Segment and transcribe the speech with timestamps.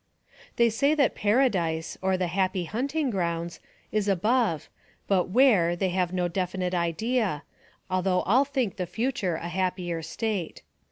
[0.55, 3.59] They say that paradise, or the happy huntingr grounds,
[3.91, 4.67] is above,
[5.07, 7.43] but where, they have no definite idea,
[7.87, 10.63] though all think the future a happier state.